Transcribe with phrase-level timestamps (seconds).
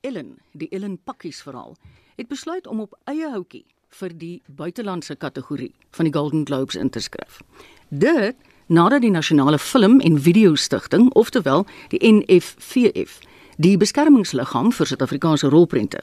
[0.00, 1.76] Ellen, die Ellen Pakkies verhaal,
[2.16, 3.64] het besluit om op eie houtjie
[4.00, 7.40] vir die buitelandse kategorie van die Golden Globes in te skryf.
[7.88, 8.36] Dit
[8.70, 13.18] nadat die Nasionale Film en Video Stichting, oftewel die NFVF,
[13.60, 16.00] die beskermingsliggaam vir Suid-Afrikaanse rolprente,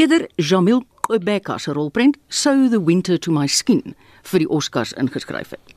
[0.00, 3.96] eerder Jamil Qobeka se rolprent So the Winter to My Skin
[4.30, 5.74] vir die Oscars ingeskryf het.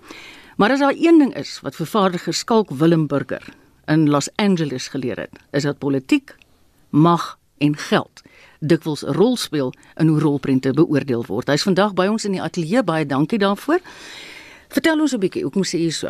[0.57, 3.43] Maar as daar een ding is wat vervaardiger Skalk Willem Burger
[3.87, 6.35] in Los Angeles geleer het, is dat politiek,
[6.89, 8.21] mag en geld
[8.59, 11.47] dikwels 'n rol speel in hoe rolprente beoordeel word.
[11.47, 12.83] Hy's vandag by ons in die ateljee.
[12.83, 13.79] Baie dankie daarvoor.
[14.67, 16.07] Vertel ons 'n bietjie, hoekom sê jy so?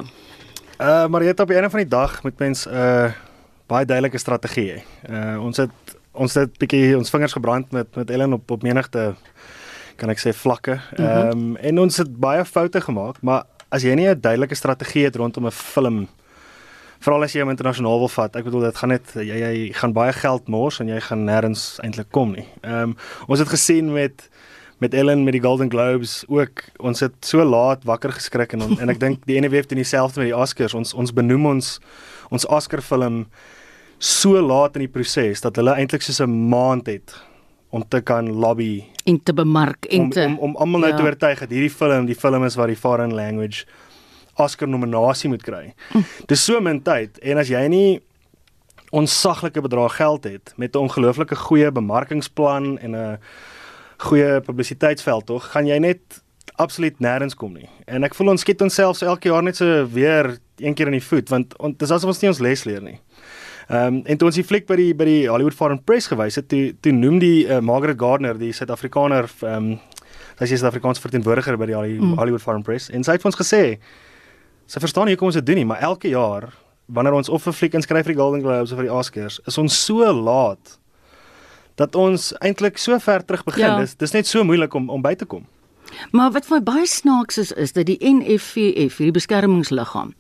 [0.80, 3.12] Uh maar jy het op die einde van die dag met mens 'n uh,
[3.68, 4.84] baie duidelike strategie hê.
[5.10, 5.72] Uh ons het
[6.12, 9.16] ons het bietjie ons vingers gebrand met met Ellen op op menigte
[9.96, 10.80] kan ek sê vlakke.
[10.96, 11.30] Ehm mm -hmm.
[11.32, 15.16] um, en ons het baie foute gemaak, maar as jy nie 'n duidelike strategie het
[15.16, 16.08] rondom 'n film
[17.00, 18.36] veral as jy hom internasionaal wil vat.
[18.36, 21.80] Ek bedoel dit gaan net jy jy gaan baie geld mors en jy gaan nêrens
[21.86, 22.48] eintlik kom nie.
[22.64, 24.30] Ehm um, ons het gesien met
[24.80, 28.90] met Ellen met die Golden Globes ook ons het so laat wakker geskrik en en
[28.90, 30.74] ek dink die NWF doen dieselfde met die Oscars.
[30.74, 31.80] Ons ons benoem ons
[32.30, 33.26] ons Oscar film
[34.00, 37.16] so laat in die proses dat hulle eintlik soos 'n maand het
[37.70, 40.98] om te kan lobby en te bemark en te om om, om almal nou ja.
[40.98, 43.66] te oortuig dat hierdie film die film is wat die foreign language
[44.40, 45.74] Oscar nominasie moet kry.
[45.94, 46.06] Mm.
[46.28, 48.00] Dis so min tyd en as jy nie
[48.96, 53.20] onsaglike bedrag geld het met 'n ongelooflike goeie bemarkingsplan en 'n
[53.98, 56.00] goeie publisiteitsveld tog, gaan jy net
[56.56, 57.70] absoluut nêrens kom nie.
[57.86, 60.98] En ek voel ons skiet onsself so elke jaar net so weer een keer in
[60.98, 63.00] die voet want on, dis asof ons nie ons les leer nie.
[63.70, 66.36] Ehm um, en toe ons die fliek by die by die Hollywood Foreign Press gewys
[66.36, 69.80] het, toe toe noem die uh, Margaret Gardner, die Suid-Afrikaner ehm um,
[70.40, 72.46] sy is 'n Suid-Afrikaanse verteenwoordiger by die Hollywood mm.
[72.46, 73.64] Foreign Press en sy het vir ons gesê
[74.70, 76.52] Sy verstaan nie hoekom ons dit doen nie, maar elke jaar
[76.94, 79.58] wanneer ons of 'n fliek inskryf vir die Golden Globes of vir die Oscars, is
[79.58, 80.78] ons so laat
[81.76, 83.66] dat ons eintlik so ver terug begin.
[83.66, 83.80] Ja.
[83.80, 85.48] Dis dis net so moeilik om om by te kom.
[86.12, 90.14] Maar wat vir baie snaaks is is dat die NFVF, hierdie beskermingsliggaam,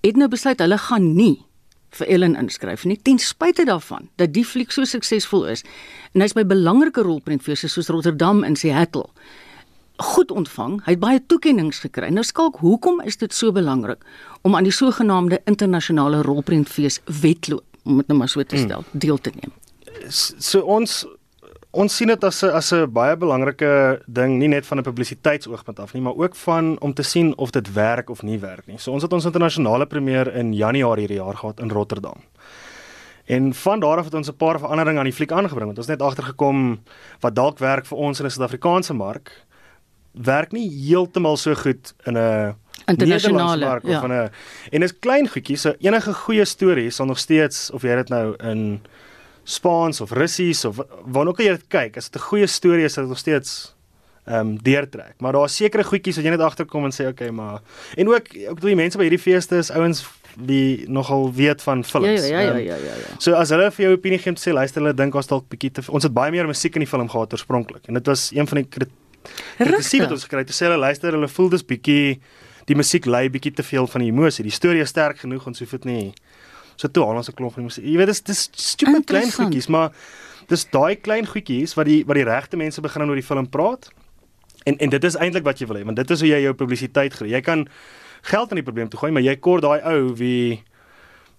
[0.00, 1.44] het nou besluit hulle gaan nie
[1.90, 5.62] vir Ellen inskryf nie ten spyte daarvan dat die fliek so suksesvol is
[6.14, 9.10] en hy's by belangrike rolprentfeeste soos Rotterdam en Seattle
[10.02, 10.80] goed ontvang.
[10.84, 12.10] Hy het baie toekenninge gekry.
[12.14, 14.04] Nou skalk, hoekom is dit so belangrik
[14.42, 18.64] om aan die sogenaamde internasionale rolprentfees wedloop, om dit nou maar so te hmm.
[18.64, 19.02] stel, hmm.
[19.04, 19.52] deel te neem?
[20.10, 21.02] So ons
[21.72, 25.78] ons sien dit as 'n as 'n baie belangrike ding, nie net van 'n publisiteitsoogpunt
[25.78, 28.78] af nie, maar ook van om te sien of dit werk of nie werk nie.
[28.78, 32.20] So ons het ons internasionale premier in Januarie hierdie jaar gehad in Rotterdam.
[33.24, 35.86] En van daar af het ons 'n paar veranderinge aan die fliek aangebring want ons
[35.86, 36.80] het net agtergekom
[37.20, 39.44] wat dalk werk vir ons in 'n Suid-Afrikaanse mark
[40.12, 42.54] werk nie heeltemal so goed in 'n
[42.86, 43.98] internasionale mark ja.
[43.98, 44.30] of in 'n
[44.70, 45.60] en is klein goedjies.
[45.60, 48.80] So enige goeie storie sal nog steeds of jy dit nou in
[49.44, 52.84] Spaans of Russies of waar ook al jy dit kyk, as dit 'n goeie storie
[52.84, 53.74] is, sal dit nog steeds
[54.24, 55.14] ehm um, deurtrek.
[55.18, 57.60] Maar daar is sekere goedjies wat jy net agterkom en sê okay, maar
[57.96, 60.04] en ook ek bedoel die mense by hierdie feeste is ouens
[60.36, 62.28] wie nogal weet van films.
[62.28, 63.16] Ja ja ja ja ja ja.
[63.18, 65.82] So as hulle vir jou opinie gee, sê luister hulle dink ons dalk bietjie te
[65.90, 68.62] ons het baie meer musiek in die film gehad oorspronklik en dit was een van
[68.62, 68.86] die
[69.58, 72.20] Kritiek wat ons gekry het, sê hulle luister, hulle voel dis bietjie
[72.68, 74.44] die musiek lei bietjie te veel van die emosie.
[74.46, 76.12] Die storie is sterk genoeg en so voet nie.
[76.76, 77.84] So toe al ons 'n klomp van die musiek.
[77.84, 79.92] Jy weet dis dis stupid klein goedjies, maar
[80.48, 83.90] dis daai klein goedjies wat die wat die regte mense begin oor die film praat.
[84.64, 86.54] En en dit is eintlik wat jy wil hê, want dit is hoe jy jou
[86.54, 87.28] publisiteit kry.
[87.28, 87.68] Jy kan
[88.22, 90.62] geld in die probleem toe gooi, maar jy kort daai ou wie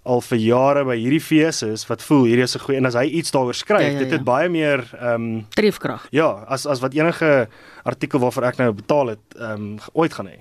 [0.03, 2.95] al vir jare by hierdie fees is wat voel hierdie is 'n goeie en as
[2.95, 3.99] hy iets daaroor skryf, ja, ja, ja.
[3.99, 6.07] dit het baie meer ehm um, trefkrag.
[6.11, 7.47] Ja, as as wat enige
[7.83, 10.39] artikel waarvoor ek nou betaal het ehm um, ooit gaan hê.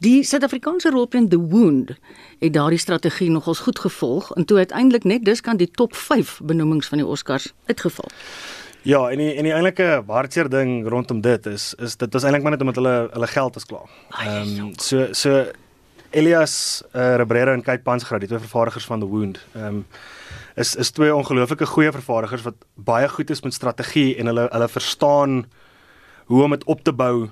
[0.00, 1.90] Die Suid-Afrikaanse rolprent The Wound
[2.38, 6.40] het daardie strategie nogals goed gevolg en toe uiteindelik net dus kan die top 5
[6.42, 8.08] benoemings van die Oscars uitgeval.
[8.82, 12.42] Ja, en die en die eintlike hartseer ding rondom dit is is dit was eintlik
[12.42, 13.90] maar net omdat hulle hulle geld was klaar.
[14.24, 15.44] Ehm um, so so
[16.10, 19.40] Elias uh, Rebrero en Kate Pansgrad, die twee vervaardigers van The Wound.
[19.54, 19.86] Ehm um,
[20.54, 24.68] is is twee ongelooflike goeie vervaardigers wat baie goed is met strategie en hulle hulle
[24.68, 25.44] verstaan
[26.26, 27.28] hoe om dit op te bou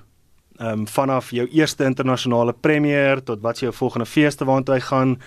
[0.59, 5.19] ehm um, vanaf jou eerste internasionale premier tot wat jou volgende feeste waartoe hy gaan,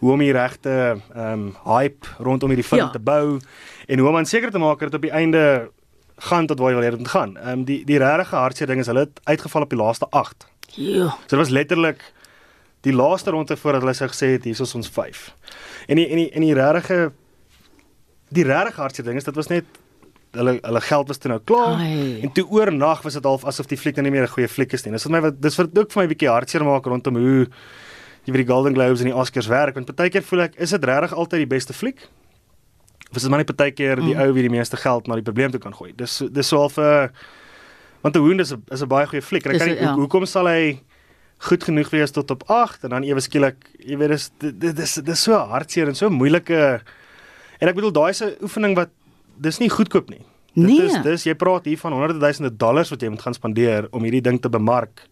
[0.00, 0.70] hoe om die regte
[1.14, 2.90] ehm um, hype rondom hierdie film ja.
[2.90, 3.40] te bou
[3.86, 5.70] en hoe om aan seker te maak dat op die einde
[6.16, 7.36] gaan tot waar jy wil hê dit moet gaan.
[7.36, 10.46] Ehm um, die die regte hartseer ding is hulle het uitgeval op die laaste 8.
[10.76, 11.08] Ja.
[11.08, 12.12] So dit was letterlik
[12.82, 15.34] die laaste ronde voordat hulle sou gesê het hier is ons 5.
[15.88, 17.12] En die en die en die regte
[18.30, 19.64] die regte hartseer ding is dit was net
[20.32, 22.20] hulle hulle geld was toe nou klaar Ai.
[22.22, 24.72] en toe oornag was dit half asof die fliek nou nie meer 'n goeie fliek
[24.72, 24.92] is nie.
[24.92, 27.46] Dis vir my wat dis vir ook vir my 'n bietjie hartseer maak rondom hoe
[28.26, 30.70] jy vir die Golden Globes en die Oscars werk want baie keer voel ek is
[30.70, 31.98] dit regtig altyd die beste fliek?
[33.10, 34.20] Of is dit maar net partykeer die Mm.
[34.20, 35.92] ou wie die meeste geld na die probleem toe kan gooi.
[35.96, 37.10] Dis dis so half 'n
[38.02, 39.46] want 'n hoend is 'n is 'n baie goeie fliek.
[39.46, 39.94] Ek kan nie ja.
[39.94, 40.78] hoe, hoekom sal hy
[41.38, 44.94] goed genoeg wees tot op 8 en dan ewe skielik, jy weet dis dit- dis
[44.94, 46.80] dis so hartseer en so moeilike
[47.60, 48.88] en ek bedoel daai is 'n oefening wat
[49.40, 50.24] dis nie goedkoop nie.
[50.54, 50.82] Dit Nee.
[50.86, 54.02] is dis jy praat hier van honderde duisende dollars wat jy moet gaan spandeer om
[54.02, 55.02] hierdie ding te bemark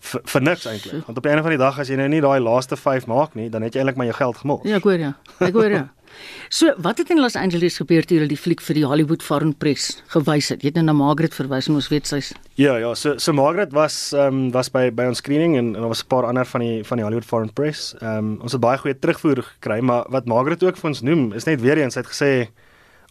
[0.00, 1.04] vir, vir niks eintlik.
[1.06, 3.34] Want op die einde van die dag as jy nou nie daai laaste 5 maak
[3.34, 4.62] nie, dan het jy eintlik maar jou geld gemors.
[4.64, 5.14] Ja, ek hoor ja.
[5.40, 5.88] Ek hoor ja.
[6.50, 9.54] So, wat het in Los Angeles gebeur toe hulle die fliek vir die Hollywood Foreign
[9.54, 10.62] Press gewys het?
[10.62, 13.72] Jy het nou na Margaret verwys en ons weet sy's Ja, ja, so so Margaret
[13.72, 16.44] was ehm um, was by by ons screening en en daar was 'n paar ander
[16.46, 17.94] van die van die Hollywood Foreign Press.
[18.00, 21.32] Ehm um, ons het baie goeie terugvoer gekry, maar wat Margaret ook vir ons noem,
[21.32, 22.48] is net weer eens hy het gesê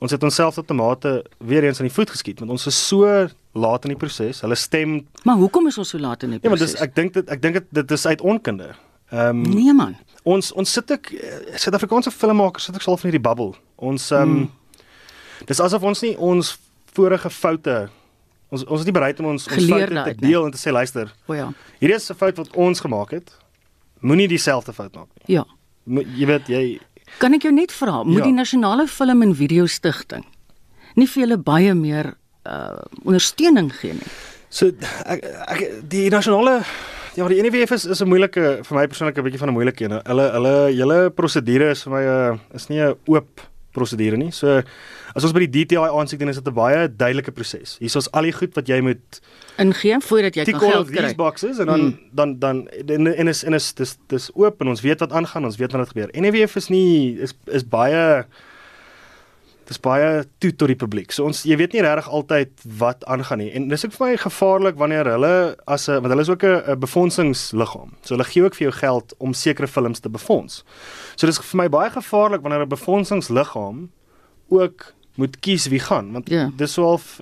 [0.01, 3.27] ons het onsself tot tomate weer eens aan die voet geskiet want ons is so
[3.53, 4.42] laat in die proses.
[4.42, 6.71] Hulle stem Maar hoekom is ons so laat in die Ja, proses?
[6.71, 8.69] dis ek dink dit ek dink dit dit is uit onkunde.
[9.12, 9.95] Ehm um, Nee man.
[10.24, 13.54] Ons ons sit ek eh, Suid-Afrikaanse filmmakers sit ek sal van hierdie bubble.
[13.78, 14.50] Ons ehm um, Mm.
[15.48, 16.58] dis asof ons nie ons
[16.94, 17.90] vorige foute
[18.52, 20.72] ons ons is nie bereid om ons ons Geleer foute te deel en te sê
[20.72, 21.52] luister, O ja.
[21.80, 23.32] hierdie is 'n fout wat ons gemaak het.
[24.02, 25.36] Moenie dieselfde fout maak nie.
[25.36, 25.46] Ja.
[25.86, 26.80] Mo- Jy weet jy
[27.20, 28.24] Kan ek jou net vra, moet Ja.
[28.24, 30.24] die Nasionale Film en Video Stichting
[30.96, 32.16] nie vir julle baie meer
[32.46, 34.08] uh ondersteuning gee nie?
[34.50, 34.68] so
[35.06, 36.64] ek, ek die nasionale
[37.16, 39.84] ja, die NWF is is 'n moeilike vir my persoonlik 'n bietjie van 'n moeilike
[39.84, 40.02] een.
[40.06, 42.04] Hulle hulle hele prosedure is vir my
[42.34, 43.42] 'n is nie 'n oop
[43.74, 44.31] prosedure nie.
[44.31, 44.62] So
[45.16, 47.78] as ons by die DTI aansoek doen is dit 'n baie duidelike proses.
[47.80, 49.22] Hier is al die goed wat jy moet
[49.58, 51.16] Ingee voordat jy kan geld of these kry.
[51.16, 52.00] boxes en dan Mm.
[52.13, 55.46] dan dan en en is en is dis dis oop en ons weet wat aangaan,
[55.46, 56.10] ons weet wat gebeur.
[56.13, 58.25] NWF is nie is is baie
[59.68, 61.12] dis baie toe tot die publiek.
[61.12, 62.50] So ons jy weet nie regtig altyd
[62.80, 63.52] wat aangaan nie.
[63.56, 66.80] En dis ook vir my gevaarlik wanneer hulle as 'n want hulle is ook 'n
[66.80, 67.92] befondsingsliggaam.
[68.04, 70.63] So hulle gee ook vir jou geld om sekere films te befonds.
[71.16, 73.90] So dis vir my baie gevaarlik wanneer 'n befondsingsliggaam
[74.50, 76.50] ook moet kies wie gaan want Ja.
[76.58, 77.22] dis so half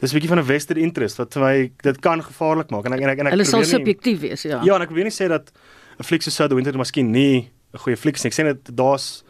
[0.00, 2.92] dis 'n bietjie van 'n vested interest wat vir my dit kan gevaarlik maak en
[2.92, 4.62] ek en ek, en ek Hulle sal subjektief wees, ja.
[4.64, 5.52] Ja, en ek probeer nie sê dat
[5.98, 8.30] 'n fliek so South Winter miskien nie 'n goeie fliek is nie.
[8.30, 9.22] Ek sê net daar's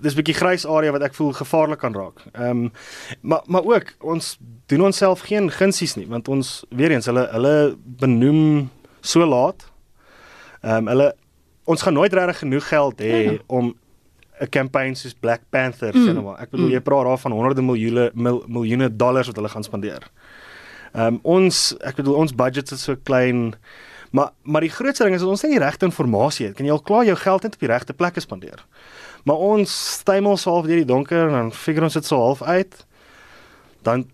[0.00, 2.18] dis 'n bietjie grys area wat ek voel gevaarlik kan raak.
[2.32, 2.72] Ehm um,
[3.20, 7.76] maar maar ook ons doen onsself geen gunsies nie want ons weer eens hulle hulle
[7.84, 9.70] benoem so laat.
[10.62, 11.14] Ehm um, hulle
[11.64, 13.38] ons gaan nooit regtig genoeg geld hê Ja, ja.
[13.46, 13.74] om
[14.40, 16.04] 'n campaign soos Black Panther Mm.
[16.14, 16.40] nou maar.
[16.40, 16.72] Ek bedoel Mm.
[16.72, 20.02] jy praat daar van honderde miljoene mil, miljoene dollars wat hulle gaan spandeer.
[20.94, 23.54] Ehm um, ons ek bedoel ons budget is so klein
[24.12, 26.56] maar maar die grootste ding is dat ons nie die regte inligting het.
[26.56, 28.64] Kan jy al klaar jou geld net op die regte plekke spandeer.
[29.24, 32.42] Maar ons stymel so half deur die donker en dan figure ons dit so half
[32.42, 32.86] uit.
[33.82, 34.06] Dan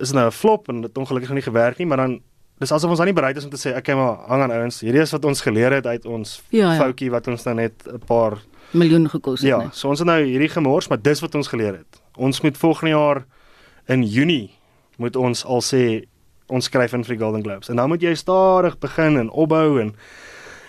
[0.00, 2.20] is dit nou 'n flop en dit ongelukkig nog nie gewerk nie, maar dan
[2.58, 4.80] dis asof ons dan nie bereid is om te sê okay maar hang aan ouens,
[4.80, 6.78] hierdie is wat ons geleer het uit ons Ja, ja.
[6.78, 8.38] foutjie wat ons nou net 'n paar
[8.70, 9.48] miljoen gekos het.
[9.48, 9.68] Ja, nee.
[9.72, 12.00] so ons het nou hierdie gemors, maar dis wat ons geleer het.
[12.16, 13.24] Ons moet volgende jaar
[13.86, 14.50] in Junie
[14.96, 16.04] moet ons al sê
[16.48, 17.68] ons skryf in vir die Golden Globes.
[17.68, 19.94] En dan moet jy stadig begin en opbou en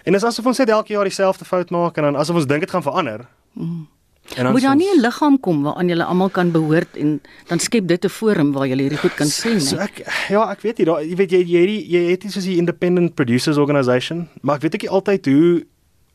[0.06, 2.60] en dis asof ons net elke jaar dieselfde fout maak en dan asof ons dink
[2.60, 3.26] dit gaan verander.
[3.54, 3.88] Mm.
[4.36, 7.22] En dan Moet is daar nie 'n liggaam kom waaraan julle almal kan behoort en
[7.48, 9.84] dan skep dit 'n forum waar julle hierdie goed kan sê, So nee.
[9.84, 12.34] ek ja, ek weet nie, daar jy weet jy jy het die- jy het iets
[12.34, 15.64] soos die Independent Producers Organisation, maar ek weet ek nie altyd hoe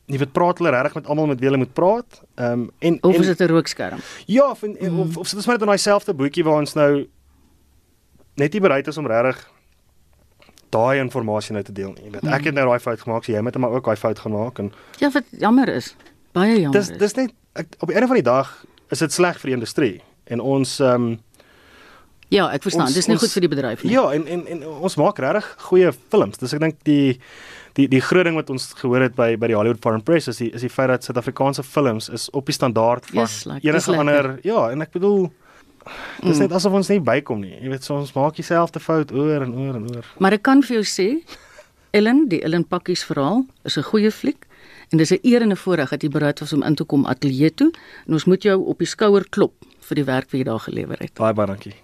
[0.06, 2.22] jy weet praat hulle regtig met almal met wie hulle moet praat.
[2.36, 3.98] Ehm um, en Of is dit 'n rookskerm?
[4.26, 5.00] Ja, of en, mm.
[5.00, 7.06] of, of sit ons maar net in daai selfde bootjie waar ons nou
[8.38, 9.40] net nie bereid is om regtig
[10.70, 12.04] daai inligting nou te deel nie.
[12.08, 14.18] Jy weet, ek het nou daai fout gemaak, so jy moet maar ook daai fout
[14.24, 15.94] gaan maak en Ja, wat jammer is.
[16.36, 16.76] Baie jammer.
[16.80, 16.98] dis is.
[17.00, 18.50] dis net ek, op die einde van die dag
[18.92, 21.18] is dit sleg vir die industrie en ons ehm um,
[22.30, 22.84] Ja, ek verstaan.
[22.84, 23.92] ons- Dis nie ons- goed vir die bedryf nie.
[23.94, 26.36] ja, en, en en ons maak regtig goeie films.
[26.36, 27.18] Dis ek dink die
[27.74, 30.36] die die groot ding wat ons gehoor het by by die Hollywood Foreign Press is
[30.36, 33.96] die is die feit dat Suid-Afrikaanse films is op die standaard van Yes, like, enige
[33.96, 35.32] ander ja, en ek bedoel
[36.22, 36.42] dis Mm.
[36.42, 37.58] net asof ons nie bykom nie.
[37.62, 40.04] Jy weet, so ons maak dieselfde fout oor en oor en oor.
[40.18, 41.22] Maar ek kan vir jou sê,
[41.90, 44.46] Ellen, die Ellen Pakkies verhaal is 'n goeie fliek
[44.92, 47.06] en dis 'n eer en 'n voorreg dat jy bereid was om in te kom
[47.06, 47.70] ateljee toe
[48.06, 50.96] en ons moet jou op die skouer klop vir die werk wat jy daar gelewer
[51.00, 51.14] het.
[51.14, 51.74] Baie baie dankie.